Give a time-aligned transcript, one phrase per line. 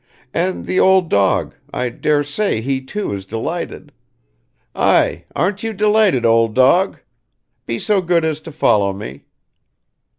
[0.33, 3.91] And the old dog, I dare say he too is delighted.
[4.73, 6.97] Ay, aren't you delighted, old dog?
[7.67, 9.25] Be so good as to follow me."